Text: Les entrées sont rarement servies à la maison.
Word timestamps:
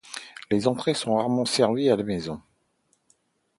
Les 0.49 0.67
entrées 0.67 0.95
sont 0.95 1.13
rarement 1.17 1.45
servies 1.45 1.91
à 1.91 1.95
la 1.95 2.01
maison. 2.01 2.41